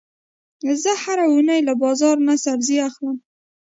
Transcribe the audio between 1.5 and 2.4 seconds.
له بازار نه